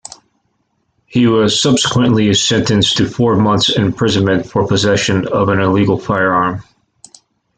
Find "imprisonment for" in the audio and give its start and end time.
3.77-4.65